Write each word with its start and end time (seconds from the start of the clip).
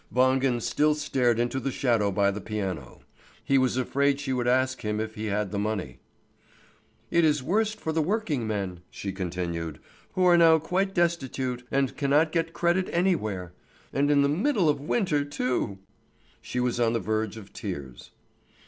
Wangen 0.11 0.59
still 0.59 0.95
stared 0.95 1.37
into 1.37 1.59
the 1.59 1.69
shadow 1.69 2.09
by 2.09 2.31
the 2.31 2.41
piano. 2.41 3.01
He 3.45 3.59
was 3.59 3.77
afraid 3.77 4.19
she 4.19 4.33
would 4.33 4.47
ask 4.47 4.81
him 4.81 4.99
if 4.99 5.13
he 5.13 5.27
had 5.27 5.51
the 5.51 5.59
money. 5.59 5.99
"It 7.11 7.23
is 7.23 7.43
worst 7.43 7.79
for 7.79 7.91
the 7.91 8.01
working 8.01 8.47
men," 8.47 8.79
she 8.89 9.11
continued, 9.11 9.77
"who 10.13 10.25
are 10.25 10.39
now 10.39 10.57
quite 10.57 10.95
destitute, 10.95 11.67
and 11.69 11.95
cannot 11.97 12.31
get 12.31 12.51
credit 12.51 12.89
anywhere. 12.91 13.53
And 13.93 14.09
in 14.09 14.23
the 14.23 14.27
middle 14.27 14.69
of 14.69 14.81
winter 14.81 15.23
too!" 15.23 15.77
She 16.41 16.59
was 16.59 16.79
on 16.79 16.93
the 16.93 16.99
verge 16.99 17.37
of 17.37 17.53
tears. 17.53 18.09